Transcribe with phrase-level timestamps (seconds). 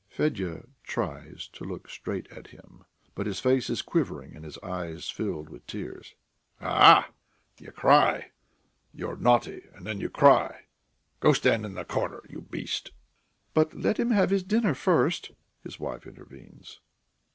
[0.09, 5.11] Fedya tries to look straight at him, but his face is quivering and his eyes
[5.11, 6.15] fill with tears.
[6.59, 7.11] "A ah!...
[7.59, 8.31] you cry?
[8.95, 10.61] You are naughty and then you cry?
[11.19, 12.93] Go and stand in the corner, you beast!"
[13.53, 13.75] "But...
[13.75, 15.33] let him have his dinner first,"
[15.63, 16.79] his wife intervenes.